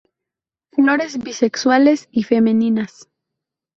Flores 0.71 1.19
bisexuales 1.19 2.07
y 2.09 2.23
femeninas. 2.23 3.07